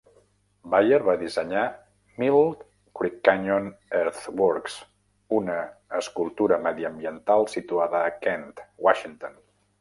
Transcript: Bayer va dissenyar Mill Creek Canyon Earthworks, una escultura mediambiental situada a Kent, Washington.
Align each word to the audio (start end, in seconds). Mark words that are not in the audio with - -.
Bayer 0.73 0.99
va 1.07 1.13
dissenyar 1.23 1.65
Mill 2.21 2.47
Creek 2.99 3.19
Canyon 3.29 3.67
Earthworks, 3.99 4.79
una 5.41 5.59
escultura 6.01 6.59
mediambiental 6.65 7.47
situada 7.57 8.03
a 8.09 8.17
Kent, 8.27 8.67
Washington. 8.89 9.39